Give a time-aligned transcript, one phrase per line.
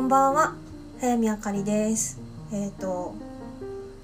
[0.00, 0.54] こんばんは、
[0.98, 2.18] 早見あかりです。
[2.54, 3.14] えっ、と、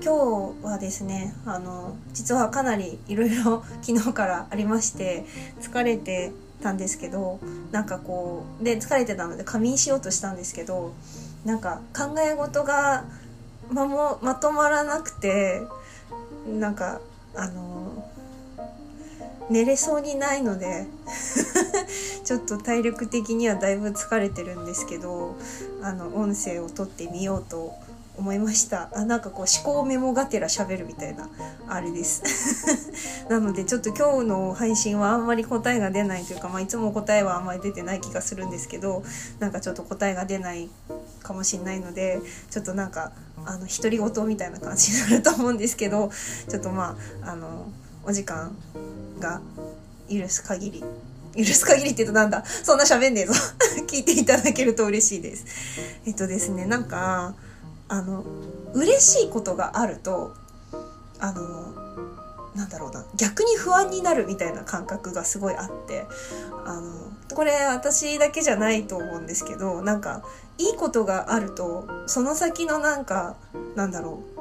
[0.04, 5.24] 今日はですね、あの、実はかなりいろいろ昨日からありまして、
[5.58, 6.32] 疲れて
[6.62, 7.40] たんですけど、
[7.72, 10.92] なんかこう、で、疲れてたので仮眠しようとしたんですけど、
[11.46, 13.06] なんか考え事が
[13.70, 15.62] まもまとまらなくて、
[16.46, 17.00] なんか、
[17.34, 17.75] あの、
[19.50, 20.86] 寝れそうにないので
[22.24, 25.36] ちょっと体力的にはだいぶ疲れてるんですけど
[25.82, 27.74] あの音声を取ってみようと
[28.18, 28.88] 思いました。
[28.94, 31.28] あなんかこう思考メモがてら喋るみたいな
[31.68, 32.22] あれです。
[33.28, 39.02] なのでちょっと今日の配信はあんまり答えが出ないというか、まあ、いつも答えはあんまり出てない気がするんですけど
[39.38, 40.70] なんかちょっと答えが出ない
[41.22, 43.12] かもしれないのでちょっとなんか
[43.44, 46.10] あの独り言みたいな感じになると思うんですけど
[46.48, 47.66] ちょっとまああの
[48.04, 48.56] お時間
[49.20, 49.40] が
[50.10, 50.84] 許す限り。
[51.36, 52.44] 許す限りって言うとなんだ？
[52.46, 53.34] そんな喋んねえぞ。
[53.86, 55.44] 聞いていただけると嬉しいです。
[56.06, 57.34] えっとですねなんか
[57.88, 58.24] あの
[58.72, 60.32] 嬉しいことがあると
[61.18, 61.74] あの
[62.54, 63.04] なんだろうな。
[63.16, 66.06] 逆に不安になるみたいな感覚がすごいあって。
[66.64, 66.92] あの
[67.34, 70.22] これ私だけじゃないと思うんですけどなんか
[70.58, 73.36] いいことがあるとその先のなんか
[73.74, 74.35] なんだろう。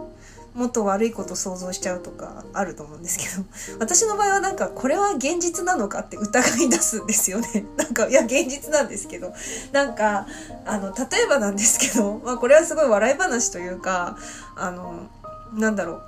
[0.56, 3.46] もっと悪いこと想像しちゃうとかあると思うんですけど
[3.80, 7.66] 私の場合はなんかこれは現実なのかって疑い出すんですよね。
[7.76, 9.34] なんかいや現実なんですけど。
[9.74, 10.26] なんか
[10.66, 14.18] あの例えばなんですけど、 まあ、これはすごい笑い話というか
[14.56, 15.10] あの
[15.54, 16.02] なんだろう。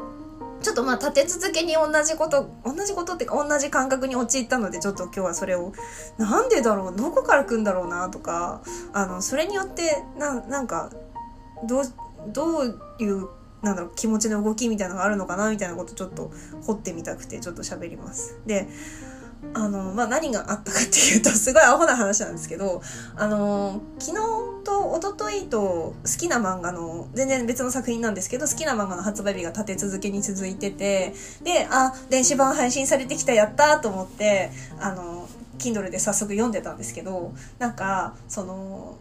[0.61, 5.71] ちょっとまあ立て続けに同じこと同じことってか同じ感覚に陥ったのでちょっと今日はそれを
[6.17, 6.95] なんでだろう？
[6.95, 8.09] どこから来るんだろうな？
[8.09, 10.89] とかあのそれによってななんか
[11.63, 11.83] どう
[12.29, 13.27] どういう
[13.61, 16.31] なんだろう気持ちの動きみたいなのがあるのかなみたいなことちょっと
[16.63, 18.39] 掘ってみたくてちょっと喋ります。
[18.45, 18.67] で
[19.53, 22.81] あのまあ、何があったかっていうとすごいアホな話なんですけど
[23.15, 24.17] あの昨日
[24.63, 31.13] と一昨日と好きな漫画の全然別の作品なんですけど好きな漫画の発売日が立て続けに続いてて
[31.43, 35.29] であ電子版配信されてきたやったと思ってあの
[35.59, 38.97] Kindle で早速読んでたんですけどなんかその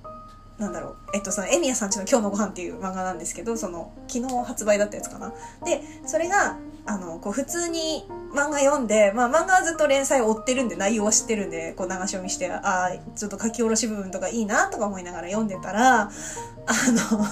[0.59, 5.35] なんだろう、えっと、その、エミヤさんちの今日のご飯っていう漫画なんですけど、その、昨日発売だったやつかな。
[5.65, 6.57] で、それが、
[6.87, 17.27] あの、こう、普通に漫画読んで、まあ、漫画はずっと連載を追ってるんで、内容は知ってるんで、こう、流し読みして、ああ、ちょっと書き下ろし部分とかいいな、とか思いながら読んでたら、あの、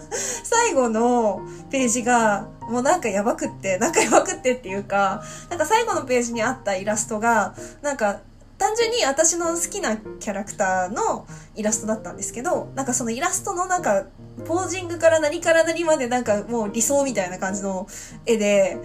[0.44, 1.40] 最後の
[1.70, 8.20] ページが、もうなんかやばくって、なんかやばくってっていうか、なんか最後のページにあったイラストが、なんか、
[8.68, 14.04] 単純に私の好きなキャラクターのイラストだったんですけど、なんかそのイラストのなんか、
[14.46, 17.86] ポージングから何から何までなんかもう理想みたいな感じの
[18.26, 18.76] 絵で、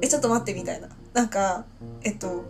[0.00, 0.88] え、ちょっと待ってみたいな。
[1.12, 1.66] なんか、
[2.04, 2.42] えっと、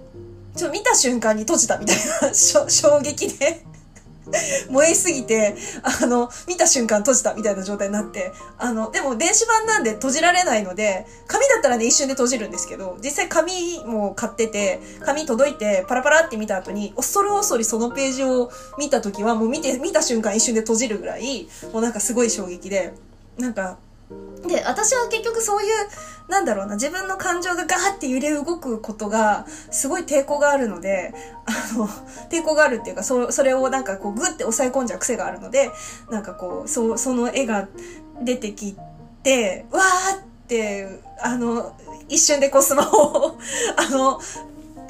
[0.54, 3.64] ちょ、見た瞬間に閉じたみたいな、 衝撃で
[4.70, 22.92] 燃えすぎて、あの、見た瞬間閉じたみたいな状態になって、あの、でも電子版なんで閉じられないので、紙だったらね、一瞬で閉じるんですけど、実際紙も買ってて、紙届いてパラパラって見た後に、恐る恐りそのページを見た時は、もう見て、見た瞬間一瞬で閉じるぐらい、もうなんかすごい衝撃で、
[23.38, 23.78] なんか、
[24.46, 25.70] で、私は結局そういう、
[26.30, 31.12] なんだろうな、自分の感情がガーって揺れ動くことが、すごい抵抗があるので、
[31.46, 31.88] あの、
[32.30, 35.70] 抵抗があるっていうか、そそれをなんかこう、グッて抑え込んじゃう癖があるので、
[36.10, 37.68] なんかこう、そその絵が
[38.22, 38.76] 出てき
[39.22, 41.74] て、わーって、あの、
[42.08, 43.38] 一瞬でこうスマホを、
[43.76, 44.20] あの、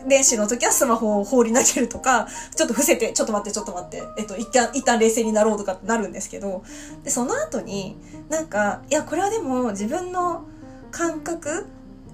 [0.08, 6.62] 電子の時はスマホを放り投げるとか、ちょっと伏せて、ちょっと待って、ちょっと待って、えっと、一旦、一旦冷静になろうとかってなるんですけど、
[7.04, 7.96] で、その後に、
[8.28, 10.44] なんか、いや、これはでも自分の
[10.90, 11.66] 感覚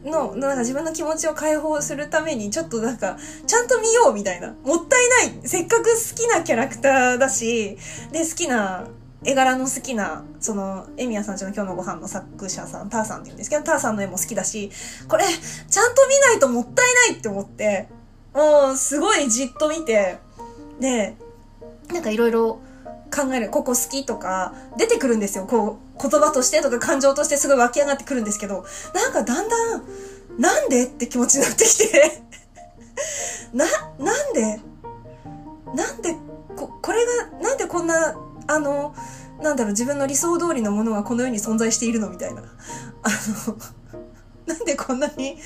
[0.04, 3.16] の、なんか自分の気持ちを解放するために、ちょっとなんか、
[3.46, 4.54] ちゃんと見ようみたいな。
[4.64, 5.48] もったいない。
[5.48, 7.78] せっかく好きなキャラクターだし、
[8.12, 8.86] で、好きな、
[9.24, 14.70] 絵柄の好きな、その、エミヤさんちの今日のご飯の作者さん、ターさんって言うんですけど、ターさんの絵も好きだし、
[15.08, 17.88] これ、ちゃんと見ないともったいないって思って、
[18.34, 20.18] もう、すごいじっと見て、
[20.80, 21.16] で、
[21.92, 22.60] なんかいろいろ
[23.14, 25.46] 考える、ここ好きとか、出てくるんですよ。
[25.46, 29.84] こう、言葉としてとか感情としてすごい湧き上がってくるんですけど、なんかだんだん、
[30.38, 32.22] なんでって気持ちになってきて、
[33.54, 33.64] な、
[33.98, 34.60] なんで？
[35.74, 36.14] なんで、
[36.56, 38.94] こ、これが、なんでこんな、あの、
[39.40, 42.42] なんだろう、自分の理想通りのものがこの世に存在しているのみたいな。
[43.02, 43.08] あ
[43.48, 43.56] の、
[44.46, 45.38] なんでこんなに、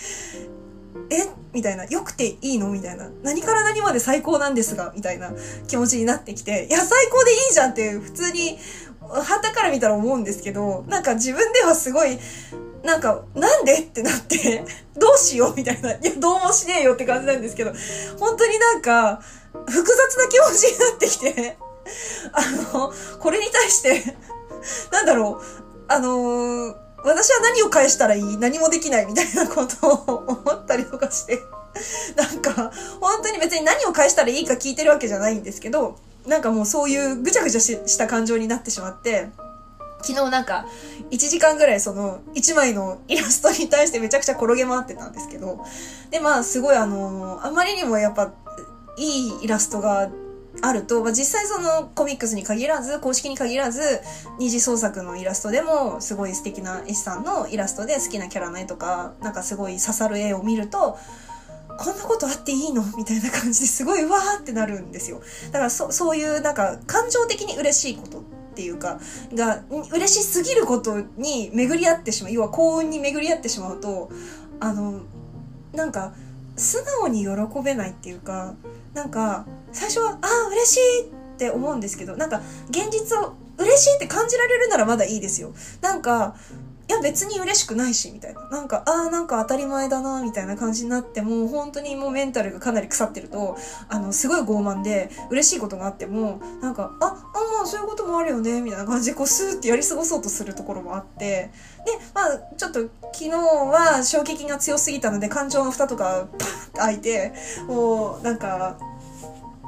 [1.11, 1.27] え？
[1.53, 1.85] みたいな。
[1.87, 3.09] 良くていいのみたいな。
[3.23, 4.93] 何から何まで最高なんですが？
[4.95, 5.33] みたいな
[5.67, 8.59] 気持ちになってきて、いや、最高でいいじゃんって普通に、
[9.01, 12.19] 旗から見たら思うんですけど、なんか自分ではすごい、
[12.85, 14.65] なんか、なんでってなって、
[14.99, 15.93] どうしようみたいな。
[15.93, 17.73] いや、どうもしねえよって感じなんですけど、
[18.19, 19.21] 本当になんか、
[19.67, 21.59] 複雑な気持ちになってきて、
[22.33, 22.43] あ
[22.75, 24.17] の、これに対して
[24.93, 26.75] なんだろう、あの、
[27.05, 28.37] 私は何を返したらいい？
[28.39, 31.43] 何もできないみたいなことを思ったりとかして。
[32.17, 35.97] なんか、本当に別に何を返したらいいか聞いてるわけじゃないんですけど、
[36.27, 39.31] なんかもうそういうぐちゃぐちゃした感情になってしまって、
[40.03, 40.67] 昨日なんか
[41.11, 45.65] 1時間ぐらいその1枚のイラストに対してめちゃくちゃ転げ回ってたんですけど、
[46.11, 48.33] でまあすごいあの、あまりにもやっぱ
[48.97, 50.09] いいイラストが
[50.61, 53.81] あると、まあ、実際そのコミックスに限らず、公式に限らず、
[54.39, 60.99] 二次創作のイラストでもすごい素敵な絵師さんのイラストで好きなキャラの絵とか、なんかすごい刺さる絵を見ると、
[61.79, 62.83] こんなことあっていいの？
[62.97, 65.21] みたいな感じですごいわーってなるんですよ。
[65.53, 68.23] だからそそういうなんか感情的に嬉しいことっ
[68.57, 68.99] ていうか、
[69.33, 69.63] が
[69.93, 72.33] 嬉しすぎることに巡り合ってしまう。
[72.33, 74.11] 要は幸運に巡り合ってしまうと、
[74.59, 75.03] あの、
[75.73, 76.15] なんか
[76.59, 77.29] 素直に喜
[77.63, 78.55] べないっていうか、
[78.95, 82.41] なんか最初は、ああ、嬉しいって思うんですけど、なんか
[82.71, 85.53] 現実を嬉しいって感じられるならまだいいですよ。
[85.81, 86.37] なんか、
[86.89, 88.49] いや別に嬉しくないし、みたいな。
[88.49, 93.59] なんか、ああ、なんか当たり前だな、みたいな感じになってもう、本当にもうメンタルがかなり腐ってると、
[93.91, 101.51] あの、すごい傲慢で、嬉しいことがあっても、なんか、あ、あ、あそういうこともあるよね、みたいな感じで、こう、スーってやり過ごそうとするところもあって、
[101.85, 102.81] で、まあ、ちょっと
[103.13, 107.35] 昨日は衝撃が強すぎたので、感情の蓋とか、パーって開いて、
[107.67, 108.79] もう、なんか、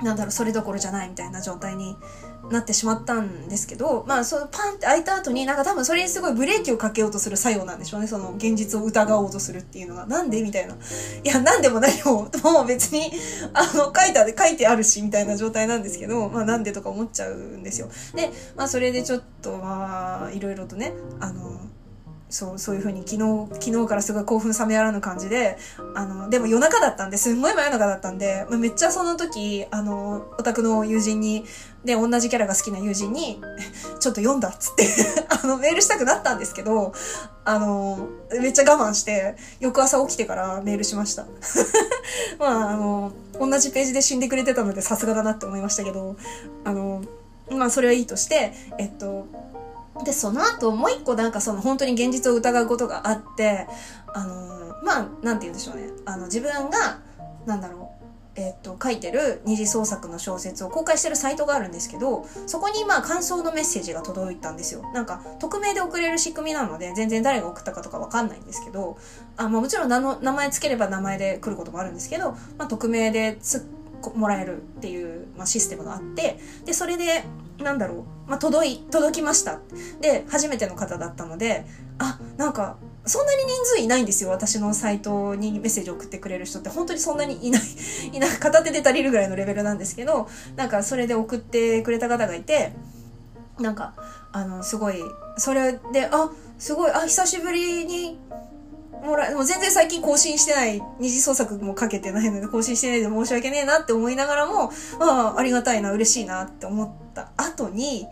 [0.03, 1.97] なんだろう、それどころじゃないみたいな状態に
[2.51, 8.07] なってしまったんですけど、まあ、そのパンって開いた後になんか多分それにすごいブレーキをかけようとする作用なんでしょうね。
[8.07, 10.07] その現実を疑おうとするっていうのが。
[10.07, 10.75] なんでみたいな。
[10.75, 12.29] いや、なんでもないよ。
[12.43, 13.11] もう別に、
[13.55, 17.89] あの、書いたで書いてあるし、みたいな状態なんですけど、まあなんでとか思っちゃうんですよ。
[18.15, 21.61] で、まあそれでちょっと、まあ、いろいろとね、あの、
[22.31, 25.59] そう、そういう風に昨日、昨日からすごい興奮冷めやらぬ感じで、
[25.95, 31.45] あの、でも夜中だったんで、すんごい真夜中だったんで、めっちゃその時、あの、オタクの友人に、
[31.85, 33.43] で、同じキャラが好きな友人に、
[33.99, 34.87] ちょっと読んだっつって
[35.29, 36.93] あの、メールしたくなったんですけど、
[37.45, 38.09] あの、
[38.41, 41.27] めっちゃ我慢して、翌朝起きてからメールしました。
[42.39, 46.17] まあ、あの、同じページで死んでくれてたのでさすがだなって思いましたけど、
[46.65, 47.03] あの、
[47.51, 49.27] まあ、それはいいとして、えっと、
[50.05, 53.67] で、その後、もう一個なんかその本当に現実を疑うことがあって、
[54.13, 55.89] あのー、まあ、なんて言うんでしょうね。
[56.05, 56.99] あの、自分が、
[57.47, 58.01] なんだろう、
[58.37, 64.83] えっと、書いてる二次創作の小説を公開してるサイトがあるんですけど、そこにまあ感想のメッセージが届いたんですよ。
[64.95, 68.97] なんか、匿名で送れる仕組みなので、全然誰が送ったかとかわかんないんですけど、
[69.37, 73.67] あまあもちろん名の名前つければ名前で来ることもあるんですけど、まあ匿名でつ
[74.15, 77.25] もらえるっていう、まあ、システムがあって、で、それで、
[77.63, 79.61] なんだろう、まあ、届い、届きました。
[80.01, 81.65] で、初めての方だったので、
[81.99, 82.77] あ、なんか、
[83.07, 84.31] そんなに人数いないんですよ。
[84.31, 87.63] 私のサイトにメッセージ送ってくれる人って本当にそんなにいない、
[88.13, 92.73] いない、片手で足りるぐらいのレベルなんですけど、なんかそれで送ってくれた方がいて、
[93.59, 93.95] なんか、
[94.33, 95.03] あの、すごい、
[95.37, 98.19] それで、あ、すごい、あ、久しぶりに
[99.03, 108.07] もら、もう全然最近更新してない、二次創作もかけてないので更新してないで申し訳ねえなって思いながらも、まあ、ありがたいな、嬉しいなって思った後に、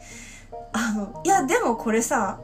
[0.73, 2.41] あの、いや、でもこれさ、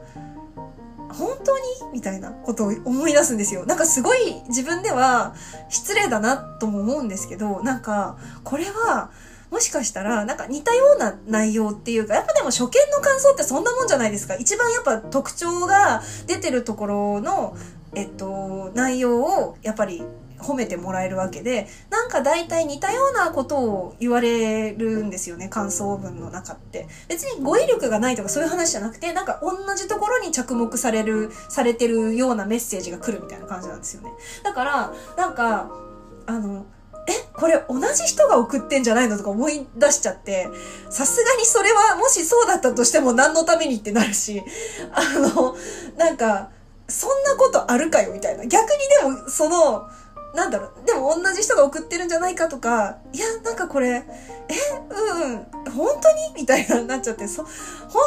[1.09, 1.63] 本当に
[1.93, 3.65] みたいなことを思い出すんですよ。
[3.65, 5.33] なんかすごい自分では
[5.69, 9.11] 失礼だなとも思うんですけど、なんか、これは、
[9.51, 14.35] もしかしたら、なんか似たような内容っていうか、やっぱでも初見の感想ってそんなもんじゃないですか。
[14.35, 17.55] 一番やっぱ特徴が出てるところの、
[17.95, 20.03] えっと、内容をやっぱり
[20.37, 26.87] 褒めてもらえるわけで、なんか大体似たようなことを言われるんですよね、感想文の中って。
[27.07, 34.11] 別に語彙力がないとかそういう話じゃなくて、なんか同じところに着目される、されてるようなメッセージが来るみたいな感じなんですよね。
[34.43, 35.71] だから、なんか、
[36.27, 36.65] あの、
[37.07, 40.49] えこれ同じ人が送ってんじゃないのとか思い出しちゃって、
[40.89, 44.41] さすがにそれはもしそうだったとしても何のためにってなるし、
[44.91, 45.55] あの、
[45.97, 46.49] なんか、
[46.87, 48.45] そんなことあるかよみたいな。
[48.45, 49.89] 逆にでも、その、
[50.35, 57.51] なんだろう、でも同じ人が送ってるんじゃないかとか、いや、なんかこれ、え、うん、本当にみたいななっちゃって、そ、本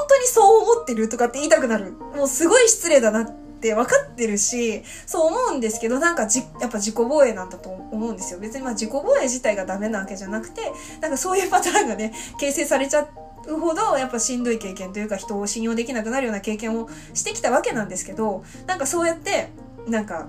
[0.08, 1.92] 当にそう思ってるとかって言いたくなる。
[1.92, 3.30] もうすごい失礼だなっ
[3.60, 8.38] て分かってるし、そう思うんですけど、なんかじ、やっぱ自己防衛なんだと思うんですよ。
[8.40, 10.60] 別にまあ自己防衛自体がダメなわけじゃなくて、
[11.00, 19.48] なんかそういうパターンがね、形成されちゃって、ほどやっぱしんどい経験というか人を信用できなくなるような経験をしてきたわけなんですけどなんかそうやって
[19.86, 20.28] なんか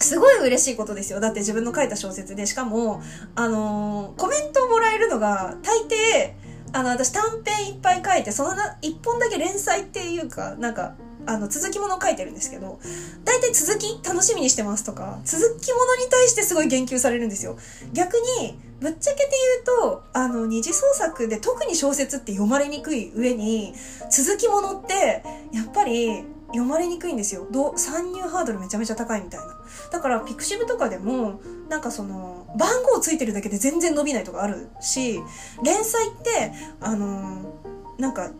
[0.00, 1.20] すごい嬉しいことですよ。
[1.20, 3.02] だって自分の書いた小説で、しかも、
[3.34, 6.32] あのー、コメントをもらえるのが、大抵、
[6.72, 10.94] あの、私短編いっぱい書いて、そのな、一本だけ連載っていうか、なんか、
[11.26, 12.78] あの、続きものを書いてるんですけど、
[13.24, 17.56] 大体続き楽しみにしてますとか、続きものに対してすごい言及されるんですよ。
[17.92, 19.30] 逆に、ぶっちゃけて
[19.66, 23.74] 言うと、あの二次創作で特に小説って読まれにくい上に
[24.10, 25.22] 続きものって
[25.52, 29.46] やっぱり読まれにくいんですよど参入ハードルめちゃめちゃ高いみたいな
[29.92, 35.20] だからピクシブとかでもなんかその番号ついてるだけで全然伸びないとかあるし
[35.62, 37.54] 連載ってあの
[37.98, 38.30] なんか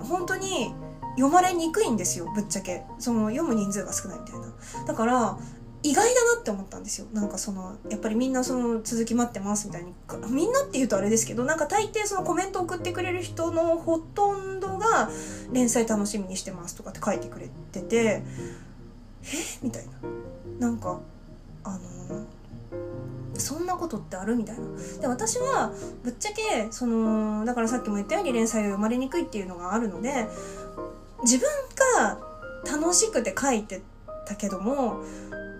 [0.00, 0.74] 本当に
[1.16, 2.84] 読まれにくいんですよぶっちゃけ。
[2.98, 4.46] その読む人数が少ないみたいな。
[4.86, 5.38] だから
[5.82, 7.06] 意外だなって思ったんですよ。
[7.12, 9.94] なんかそのやっぱりみんなその続き待ってますみたいに。
[10.28, 15.08] みんなっていうとあれですけどなんか大抵そのコメント送ってくれる人のほとんどが
[15.52, 18.22] 連載楽しみにしてますとかって書いてくれててえ？
[19.62, 20.68] みたいな。
[20.68, 21.00] なんか
[21.64, 21.80] あの
[23.38, 24.36] そんなことってある？
[24.36, 24.62] みたいな。
[25.00, 30.28] で私はぶっちゃけそのだからさっきも言ったように連載を読まれにくいっていうのがあるので
[31.22, 31.48] 自分
[31.98, 32.18] が
[32.70, 33.82] 楽しくて書いて
[34.26, 35.02] たけども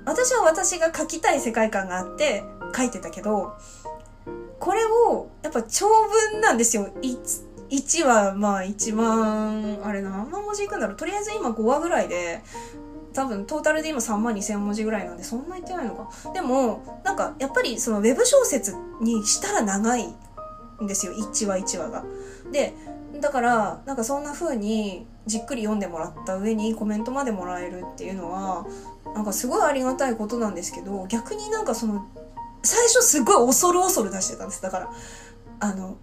[0.04, 2.44] 私は私が書きたい世界観があって
[2.76, 3.56] 書いてたけど、
[4.58, 5.86] これを、やっぱ長
[6.32, 6.88] 文なんですよ。
[7.70, 10.96] 1, 話、まあ一番、あれ何万文字いくんだろう。
[10.96, 12.42] とりあえず今5話ぐらいで、
[13.12, 16.32] 多分トータルで今3万2000文字ぐらいなんでそんな言ってないのか。
[16.32, 20.06] でも、なんかやっぱりそのウェブ小説にしたら長い
[20.82, 21.12] んですよ。
[21.12, 22.04] 1話1話が。
[22.52, 22.74] で、
[23.18, 28.66] だからなんかそんな風にじっくり読んでもらった上にコメントまでもらえるっていうのは
[29.14, 32.06] なんかすごいありがたいことなんですけど逆になんかその
[32.62, 34.62] 最初すごい恐る恐る出してたんです。
[34.62, 34.90] だから
[35.60, 35.96] あの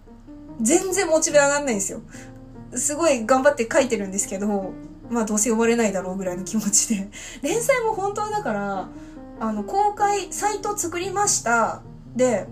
[0.60, 2.00] 全然モチベ上がんないんですよ。
[2.74, 4.72] すごい頑張って書いてるんですけど
[5.08, 7.08] まあどうせ呼ばれないだろうぐらいの気持ちで。
[7.42, 8.88] 連載も本当はだから
[9.40, 11.82] あの公開サイト作りました。
[12.14, 12.46] で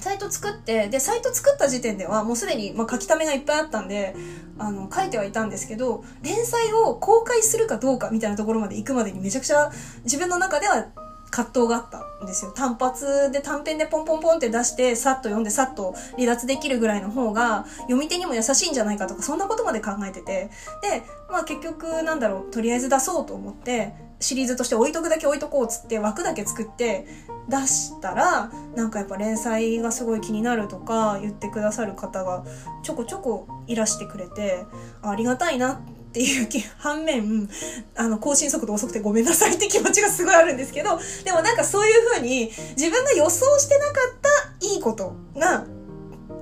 [0.00, 4.14] サイト作って、で、サイト作った時点ではもうすでに、まあ、書き溜めがいっぱいあったんで、
[4.58, 9.70] あの、書いてはいたんですけど、連載を公開するかどうかみたいなところまで行くまでにめちゃくちゃ
[10.04, 10.86] 自分の中では
[11.30, 12.50] 葛藤があったんですよ。
[12.50, 20.50] 単発で短編でポンポンポンって出して、さっと読んでさっと離脱できるぐらいの方が、読み手にも優しいんじゃないかとか、そんなことまで考えてて。
[20.82, 27.06] で、まあ結局、なんだろう、とりあえず出そうと思って、シリーズとして置いとくだけ置いとこうっつって枠だけ作って
[27.48, 32.44] 出したらなんかやっぱ連載がすごい気になるとか言ってくださる方が
[32.82, 34.64] ちょこちょこいらしてくれて
[35.02, 35.74] ありがたいな
[36.10, 36.48] っていう
[36.78, 37.48] 反面
[37.96, 44.20] あの更新速度遅くてごめんなさいって気持ちがすごいあるんですけどでもなんかそういう風に自分が予想してなかっ
[44.60, 45.64] たいいことが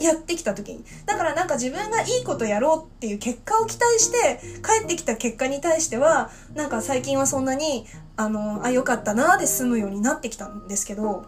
[0.00, 0.85] やってきた時に。
[1.07, 7.87] だからなんか自分がいいことやろうっていう結果を期待して帰ってきた結果に対しては、なんか最近はそんなに、
[8.17, 11.26] あの、あ、よかったなで済むようになってきたんですけど、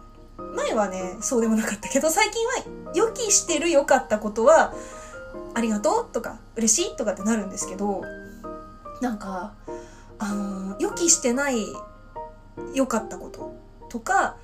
[0.55, 4.73] 前はね、そうでもなかったけど、最近は予期してる良かったことは、
[5.53, 8.01] ありがとうとか、嬉しいとかってなるんですけど、
[9.01, 9.53] なんか、
[10.19, 11.65] あの、予期してない
[12.73, 13.53] 良かったこと
[13.89, 14.37] とか、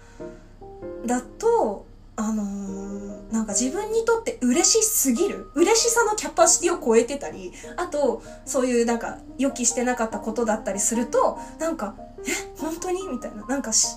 [1.05, 1.87] だと、
[2.19, 5.51] あのー、なんか自分にとって嬉しすぎる？
[5.53, 11.95] 嬉しさのキャパシティを超えてたりあとそういうなんか予期してなかったことだったりするとなんか
[12.25, 12.31] え？
[12.59, 13.07] 本当に？
[13.07, 13.45] みたいな。
[13.45, 13.91] なんか信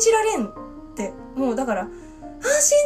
[0.00, 0.50] じられんっ
[0.94, 1.12] て。
[1.34, 1.90] もうだからあ信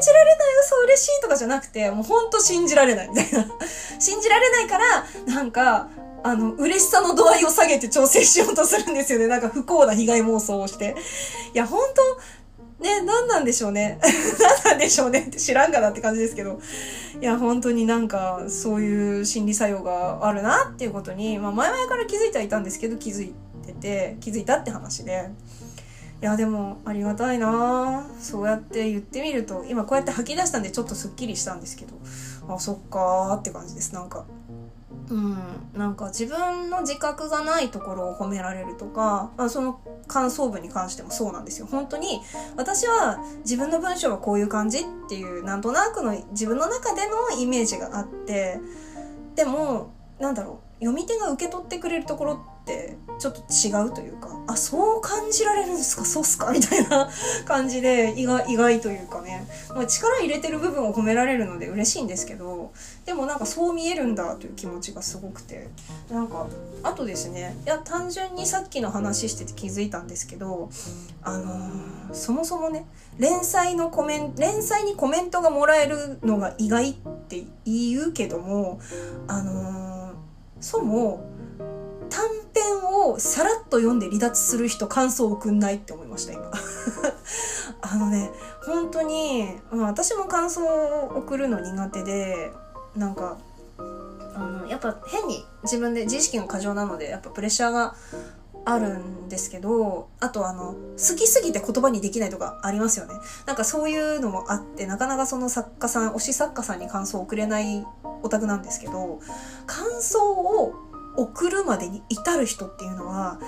[0.00, 0.48] じられない？
[0.64, 3.46] 嘘嬉しいとかじゃなくてもうほんと信じられないみたいな。
[4.00, 5.90] 信じられないからなんか
[6.22, 9.26] あの、嬉しさの度合いを下げて調整しようとするんですよね。
[9.26, 10.94] なんか不幸な被害妄想をして。
[11.54, 12.02] いや、本当
[12.80, 13.98] ね、何なんでしょうね。
[14.64, 16.60] 何なんでしょうねって知らんがなって感じですけど。
[17.20, 23.34] いや、本当になんか、そういう心理作用があるなっていうことに、まあ、前々から気づいてはいたんですけど、気づい
[23.66, 25.30] てて、気づいたって話で。
[26.22, 31.94] いや、でも、ありがたいなそうやって言ってみると、今こうやって吐き出したんでちょっとスッキリしたんですけど、
[32.48, 33.94] あ、そっかーって感じです。
[33.94, 34.24] なんか。
[35.10, 35.36] うん、
[35.74, 41.66] なんか自分の自覚がないところを褒められるとか、まあ、その感想文に関してもそうなんですよ。
[41.66, 42.20] 本当に
[42.56, 48.60] 私は自分の文章はこういう感じっていうなんとなくの自分の中でのイメージがあって
[49.34, 56.04] でもなんだろう読み手が受け取ってくれるところってちょっと違うというかあそう感じられるんですか？
[56.06, 56.50] そうっすか？
[56.52, 57.10] みたいな
[57.44, 62.72] 感じで意外意外というかね、まあ、力入れてる部分を褒められるので嬉しいんですけど
[63.04, 65.68] でもなんかそう見えるんだという気持ちがすごくて。
[66.10, 66.46] なんか
[66.82, 70.70] あとですねいや単純にさっきの話してて気づいたんですけど
[71.22, 72.86] あのー、そもそもね
[73.18, 76.94] 連載のコメント連載にコメントがもらえるのが意外っ
[77.28, 78.80] て言うけども
[79.28, 79.99] あのー
[80.60, 81.28] そも
[82.10, 86.50] 短編をさらっと読んで離脱する人感想を送んないって思いました今。
[87.82, 88.30] あのね
[88.66, 92.52] 本当に、まあ、私も感想を送るの苦手で
[92.94, 93.38] なんか
[93.78, 97.94] あのやっぱ変に自分で自意識が過剰なのでやっぱプレッシャーが
[98.72, 103.14] あるんですけど、あとあの、好きすぎて言葉にできないとかありますよね。
[103.46, 107.86] なんかそういうのもあって、なかなかその作家さん、推し作家さんに感想を送れない
[108.22, 109.20] オタクなんですけど、
[109.66, 110.74] 感想を
[111.16, 113.40] 送るまでに至る人っていうのは、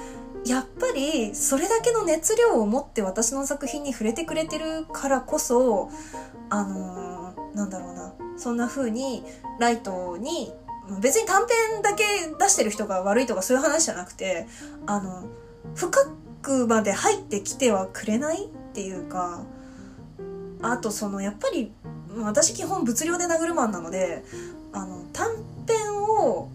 [0.44, 5.88] やっぱりそれだけの熱量を持って私の作品に触れてくれてるからこそ、
[6.50, 9.24] あのー、なんだろうな、そんな風に
[9.60, 10.52] ライトに
[11.00, 12.04] 別に短編だけ
[12.38, 14.46] 出してる人が悪いとかそういう話じゃなくて、
[14.86, 15.24] あの、
[15.74, 16.06] 深
[16.42, 19.42] くまで入ってきてはくれないっていうか、
[20.62, 21.72] あとその、やっぱり、
[22.22, 24.24] 私基本物量で殴るマンなので、
[24.72, 25.28] あの、短
[25.66, 26.48] 編を、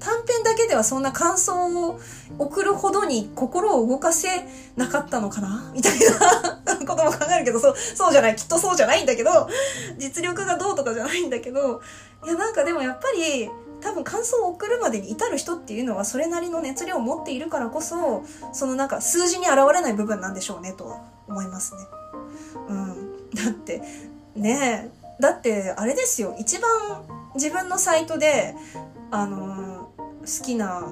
[0.00, 1.98] 短編だけではそんな感想を
[2.38, 4.28] 送るほどに心を動かせ
[4.76, 5.70] なかったのかな？
[5.72, 8.36] みたいなことも考えるけど、そう、そうじゃない。
[8.36, 9.48] きっとそうじゃないんだけど、
[9.96, 11.80] 実力がどうとかじゃないんだけど、
[12.22, 13.48] いやなんかでもやっぱり、
[13.84, 21.80] 多分感想を送るまでに至る人っていうのはそれなりの熱量を持っているからこそそのなんか数字に現れない部分なんでしょうねとは思いますね。
[22.68, 23.82] うん、だって
[24.34, 28.54] ねだってあれですよ一番自分のサイトで
[29.10, 30.82] あのー、好きな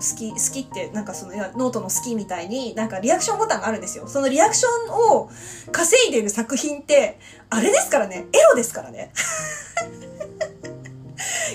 [0.00, 4.08] 好き、好きって、なんかその、ノートの好きみたいに、なんかリアクションボタンがあるんですよ。
[4.08, 5.30] そのリアクションを
[5.70, 7.18] 稼いでる作品って、
[7.50, 9.12] あれですからね、エロですからね。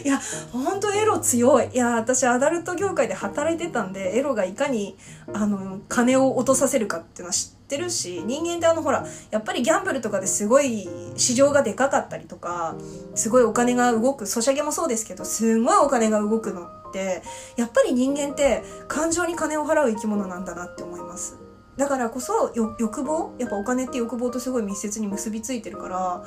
[0.05, 0.21] いや、
[0.51, 1.69] ほんとエロ強い。
[1.73, 4.95] いや、私アダルト業界で働いてたんで、エロがいかに、
[5.33, 12.75] あの、金を落とさせるかっていうのは知ってるし、人間ってあのほら、やっぱりギャンブルとかですごい市場がでかかったりとか、
[13.15, 17.23] すごいお金が動く、ソシャゲもそうですけど、すごいお金が動くのって、
[17.55, 21.39] やっぱり人間って感情に金を払う生き物なんだなって思います。
[21.77, 23.33] だからこそ欲望？
[23.39, 26.23] やっぱお金って欲望とすごい密接に結びついてるから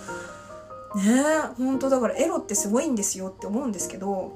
[0.95, 4.33] ねえ本当だからエロってすごいんですよって思うんですけど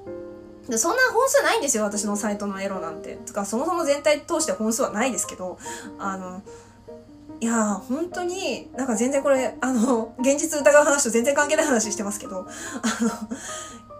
[0.76, 3.18] そんな本数ないんですよ私のサイトのエロなんて。
[3.26, 5.59] つかそもそも全体通して本数はないですけど
[5.99, 6.42] あの
[7.40, 13.11] いや本当になんか全然これあの現実疑う話と全然関係ない話してますけどあの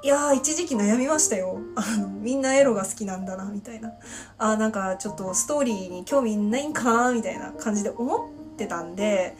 [0.04, 1.60] いや一時期悩みましたよ。
[1.76, 3.93] あのみんなエロが好きなんだなみたいな。
[4.36, 9.36] あなんかちょっとストーリーに興味ないんかなみたいな感じで思ってたんで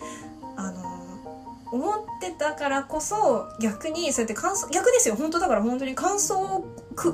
[0.57, 1.02] あの
[1.73, 5.17] 思ってたからこそ逆にそうやって感想逆ですよ。
[5.17, 6.67] 本当だから本当に感想を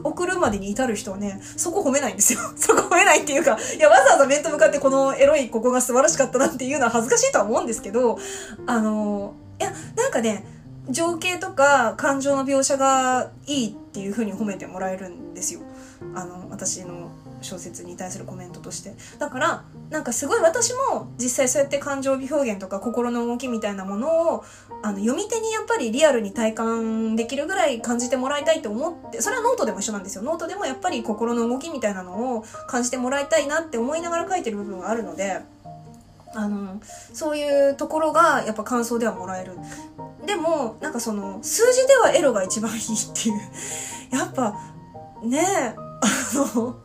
[0.02, 2.40] 送るまでに至る人はねそこ褒めないんですよ。
[2.58, 8.18] そこ褒めないっていうかいやわざわざ面と向かってこのエロいここが素晴らしかったなっていうのは恥ずかしいとは思うんですけど
[8.66, 10.44] あのいやなんかね
[10.90, 15.60] 情景とか感情の描写がいいっていう風に褒めてもらえるんですよ。
[16.14, 17.07] あの私の
[17.48, 18.94] 小説に対するコメントとして。
[19.18, 24.44] だからなんかすごい私も実際そうやって感情表現とか心の動きみたいなものを
[24.82, 30.22] あの読み手にやっぱりリアルに体感できるぐらい感じてもらいたいと思ってそれはノートでも一緒なんですよ。
[30.22, 35.40] ノートでもやっぱり心の動きみたいなのを感じてもらいたいなって思いながら書いてる部分があるので
[36.34, 36.80] あの
[37.12, 39.52] そういうところがやっぱ感想ではもらえる。
[40.26, 42.82] でもなんかその数字ではエロが一番いいっ
[43.14, 43.40] ていう。
[44.11, 44.54] やっぱ
[45.22, 46.06] ねえあ
[46.56, 46.76] の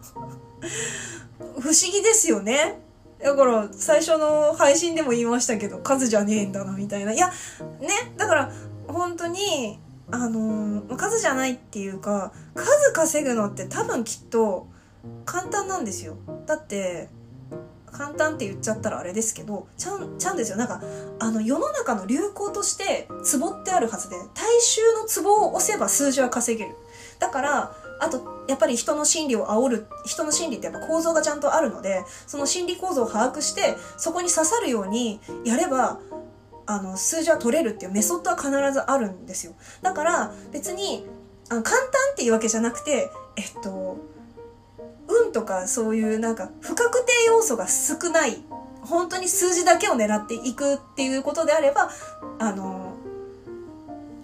[1.59, 2.79] 不思議ですよね。
[3.19, 7.13] だから、最初の配信でも言いましたけど、数じゃねえんだな、みたいな。
[7.13, 7.27] いや、
[7.79, 8.51] ね、だから、
[8.87, 9.79] 本当に、
[10.11, 14.67] あのー、数じゃないっていうか、数稼ぐのって多分きっと
[15.25, 16.17] 簡単なんですよ。
[16.45, 17.09] だって、
[17.93, 20.57] 簡単って言っちゃったらあれですけど、ちゃん、ちゃんですよ。
[20.57, 20.81] なんか、
[21.19, 26.75] あの、世の中の流行として、ツボってあるはずで、大衆のツボを押せば数字は稼げる。
[27.19, 35.99] だから、あと、やっぱり人の心理を煽る、人の心理ってやっぱ構造がちゃんとあるので、その心理構造を把握して、そこに刺さるようにやれば、
[36.65, 39.53] あの、数字は取れるっていうメソッドは必ずあるんですよ。
[39.81, 41.05] だから、別に、
[41.49, 43.97] あの簡単っていうわけじゃなくて、えっと、
[45.07, 48.43] 運とかそういうなんか不確定要素が少ない、
[48.81, 51.89] 本当に数字だけを狙っていくっていうことであれば、
[52.39, 52.93] あの、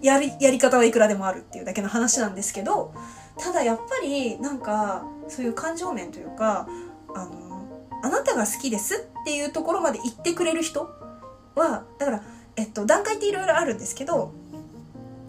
[0.02, 2.92] やり、やり方はいくらでもあるっていうだけの話なんですけど、
[3.40, 6.68] ただやっぱりなんかそういう感情面というか
[7.14, 10.88] あのあなたが好きですっていうところまで言ってくれる人
[11.54, 12.22] はだから、
[12.56, 14.32] えっと、段階っていろいろあるんですけど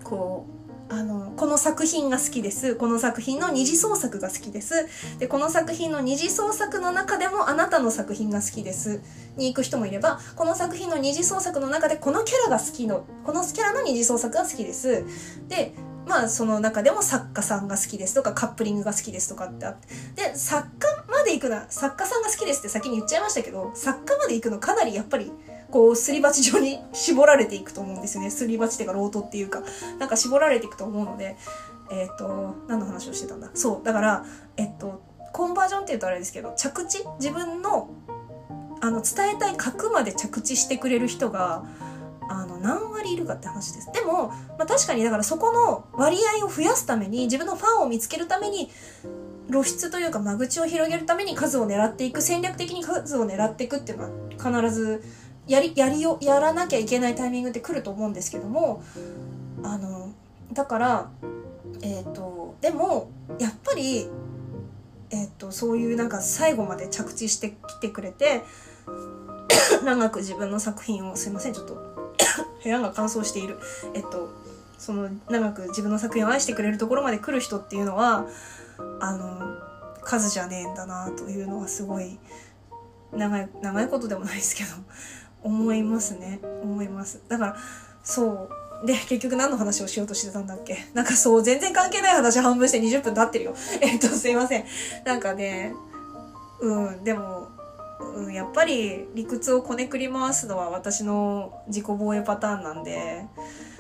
[0.04, 0.62] こう
[0.94, 2.76] あのこの作品が好きです。
[2.76, 4.88] この作品の二次創作が好きです。
[5.20, 9.02] でこの作品の二次創作の中でもあなたの作品が好きです。
[9.38, 15.06] に行く人もいればこの作品の二次創作の中でこのキャラが好きのこのキャラの二次創作が好きです。
[15.48, 15.74] で
[16.08, 25.32] まあその中でも作家さんが好きですとかカップリングが好きですとかってあってで作家まで行くな作家さんが好きですって先に言っちゃいましたけど作家まで行くのかなりやっぱり
[25.70, 28.30] こうすり鉢状に絞られていくと思うんですよね。
[28.30, 29.64] すり鉢っていうかロートっていうか
[30.00, 31.38] なんか絞られていくと思うので
[31.90, 33.50] えっ、ー、と何の話をしてたんだ？
[33.54, 34.26] そうだから
[34.58, 37.90] えっ、とコンバージョンっていうとあれですけど着地自分の
[38.82, 41.64] あの伝えたい核まで着地してくれる人が
[42.32, 43.92] あの何割いるかって話です。
[43.92, 48.70] でも、まあ、確かにだからそこの割合を増やすために自分のファンを見つけるために
[49.50, 55.04] 露出というか間口を広げるために数を狙っていく戦略的に数を狙っていくっていうのは必ず
[55.48, 58.82] やりやりをやらなきゃいけないタイミングって来ると思うんですけども
[59.64, 60.14] あの
[60.54, 61.12] だから
[61.82, 64.08] えっ、ー、とでもやっぱり
[65.10, 68.44] えっ、ー、とそういうなんか最後まで着地してきてくれて
[69.84, 71.91] 長く自分の作品をすいませんちょっと
[72.64, 73.60] 部屋が乾燥している。
[73.94, 74.30] えっと
[74.78, 78.26] その長く自分の作品を愛してくれるところまで来る人っていうのは
[79.00, 79.58] あの
[80.04, 82.18] 数じゃねえんだなというのはすごい
[83.14, 84.70] 長い長いことでもないですけど
[85.44, 86.40] 思いますね。
[86.64, 87.22] 思います。
[87.28, 87.56] だから
[88.04, 88.50] そ
[88.84, 88.88] う。
[88.88, 90.76] で結局何の話をしようとしてたんだっけ？
[90.96, 93.54] なんかそう全然関係ない話半分して20分経ってるよ。
[93.80, 94.66] えっとすいません。
[95.06, 95.76] なんかね
[96.60, 97.50] うんでも
[98.16, 103.26] うん、やっぱり理屈をこねくり回すのは私の自己防衛パターンなんで、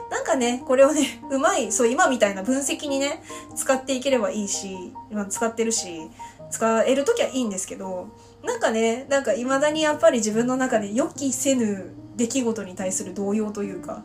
[0.09, 3.23] なんかね、これをね、うまい、そう、今みたいな分析にね、
[3.55, 6.09] 使っていければいいし、今使ってるし、
[6.49, 8.09] 使えるときはいいんですけど、
[8.43, 14.03] なんかね、なんか未だにやっぱり自分の中で予期せぬ出来事に対する動揺というか、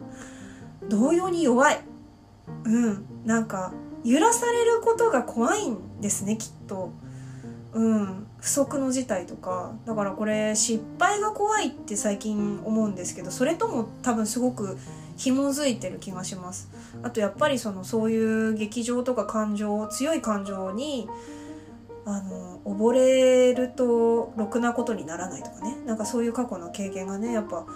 [0.88, 1.80] 動揺に弱い。
[2.64, 3.72] うん、なんか、
[4.04, 6.90] 揺らされることが怖いんですね、きっと。
[7.72, 14.78] うん、不測の事態とかだからこれ失敗が怖いって最近思うんですけどそれとも多分すごく
[15.16, 16.70] 紐づいてる気がします。
[17.02, 21.08] あとやっぱりそのそういう劇場とか感情強い感情に
[22.04, 25.78] あの溺れるとろくなことにならないとかね。
[25.84, 27.66] なんかそういう過去の経験がねやっぱ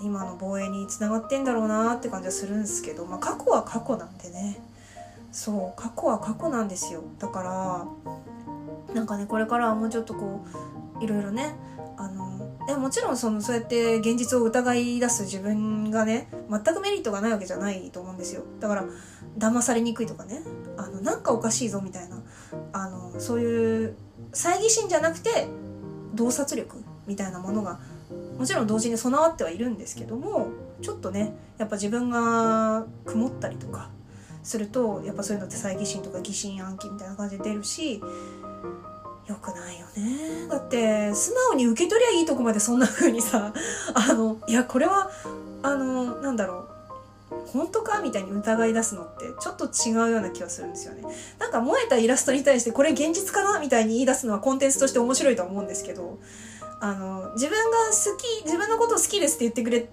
[0.00, 4.62] 今の防衛につながってんだろうなって感じはするんですけど、まあ、過去は過去なんでね。
[5.30, 7.02] そう過去は過去なんですよ。
[7.18, 8.12] だから
[8.96, 10.42] なんかねこれからはもうちょっとこ
[10.98, 11.54] ういろいろね
[11.98, 18.42] あのでもちろんそのそうやって現実を疑い出す自分がね全くメリットがないわけじゃないと思うんですよ。
[18.58, 18.84] だから
[19.38, 20.40] 騙されにくいとかね。
[20.78, 22.22] あのなんかおかしいぞみたいな。
[22.72, 23.96] あのそういう
[24.32, 25.46] 猜疑心じゃなくて
[26.14, 27.78] 洞察力みたいなものが
[28.38, 30.48] もちろん同時に備わってはいるんですけども
[30.80, 33.90] ちょっとねやっぱ自分が曇ったりとか
[34.42, 38.00] するとやっぱそういうのって猜疑心とか疑心暗鬼みたいな感じで出るし
[39.28, 43.52] 良くないよねだって素直に受け取りゃいいとこまでそんな風にさ
[43.94, 45.10] あのいやこれは
[45.62, 46.76] あのなんだろう
[47.46, 51.02] 本当かみたいに疑い出すのってちょっと違うような気がするんですよね。
[51.38, 56.18] なんか燃えたイラストに対してこれ現実かなみたいに言い出すのはコンテンツとして面白いとは思うんですけど、
[56.80, 59.88] あの、自分が好き、自分のこと好きですって言ってくれ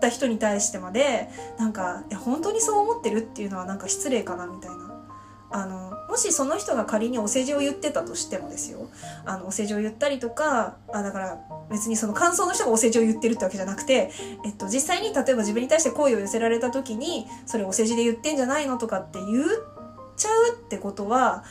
[0.00, 4.86] た人に対してまで、なんか、本当にそう思ってるっていうのはなんか失礼かなみたいな。
[5.50, 8.88] あのもしその人が仮にお世辞を言ってたとしてもですよ
[9.26, 11.38] あのお世辞を言ったりとかあだから
[11.70, 14.10] 別にその感想の人がお世辞を言ってるってわけじゃなくて、
[14.46, 19.46] えっと、実際に例えば自分に対して好意を寄せられた時にそれお世辞で言ってんじゃないのとかって言っ
[20.16, 21.44] ちゃうってことは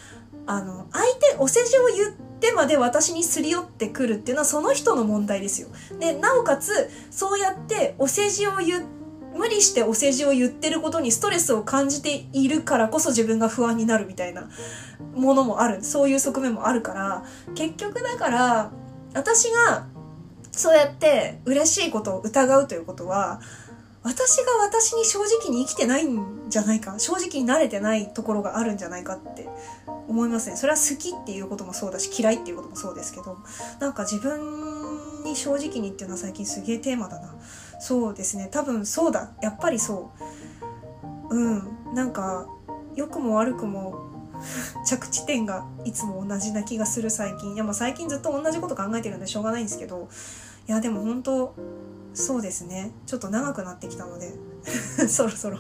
[0.47, 5.67] あの相手お世辞を言ってまで私にすり寄ってくるっていうのはその人の問題ですよ。
[5.99, 8.94] でなおかつそうやってお世辞を言って
[9.35, 14.49] 無理してお世辞を言ってることにストレスを感じているからこそ自分が不安になるみたいな
[15.13, 15.83] ものもある。
[15.83, 17.23] そういう側面もあるから。
[17.53, 18.71] 結局だから
[19.13, 19.87] 私が
[20.51, 23.41] そうやって嬉しいことを疑うということは
[24.03, 26.97] 私が私に正直に生きてないんじゃないか。
[26.97, 29.49] 正直に慣れてないところがあるんじゃないかって
[30.07, 33.37] 思いますねそれは好きっていうこともそうだし嫌いっていうこともそうですけど
[33.79, 37.35] なんか自分に正直にっていうのは最近すげえテーマだな。
[37.79, 38.49] そうですね。
[38.51, 39.31] 多分そうだ。
[39.41, 40.11] やっぱりそ
[41.29, 41.35] う。
[41.35, 41.93] うん。
[41.93, 42.47] なんか
[42.95, 43.95] 良くも悪くも
[44.85, 47.53] 着地点がいつも同じな気がする最近。
[47.53, 50.07] いやまあ最近ずっと同じこと考えてるんでしょうがないんですけど。
[50.67, 51.53] いやでも本当
[52.15, 54.33] そうですねちょっと長くなってきたので
[55.07, 55.59] そろそろ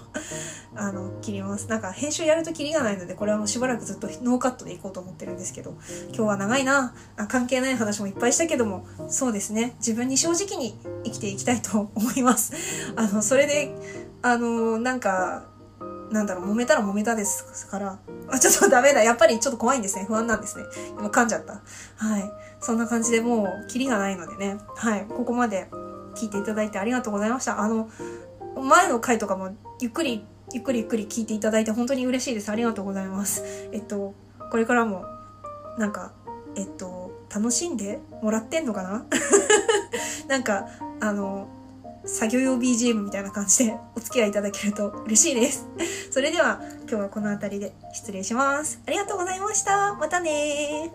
[0.75, 5.75] あの切りますなんか編集やるとキリがないのでこれはもうしばらくずっとノーカットでいこうと思ってるんですけど
[6.07, 12.53] 今日は長いなあ関係ない話もいっぱいしたけどもそうですね自分に正直に生きていきたいと思います
[12.95, 13.75] あのそれで
[14.21, 15.55] あのなんか
[16.11, 19.03] なんだろう、揉めたら揉めたですから、あ、ちょっとダメだ。
[19.03, 20.05] やっぱりちょっと怖いんですね。
[20.07, 20.63] 不安なんですね。
[20.97, 21.61] 今噛んじゃった。
[21.95, 22.31] はい。
[22.61, 24.57] そんな感じでもう、キリがないのでね。
[24.75, 25.05] はい。
[25.09, 25.67] ここまで
[26.15, 27.59] 聞いていただいてありがとうございました。
[27.59, 27.89] あの、
[28.61, 32.49] 前の回とかもゆっくり、ゆっくりゆっくり聞いていただいて本当に嬉しいです。
[32.51, 33.43] ありがとうございます。
[33.71, 34.13] えっと、
[34.51, 35.05] これからも、
[35.77, 36.13] なんか、
[36.55, 39.05] えっと、楽しんでもらってんのかな？
[40.27, 40.67] なんか、
[41.01, 41.47] あの、
[42.05, 45.67] 作業用 BGM みたいな感じでお付き合いいただけると嬉しいです。
[46.11, 48.79] それでは今日はこの辺りで失礼します。
[48.87, 49.95] ありがとうございました。
[49.95, 50.91] またね